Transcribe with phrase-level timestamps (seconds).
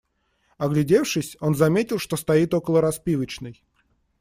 [0.57, 3.63] Оглядевшись, он заметил, что стоит около распивочной.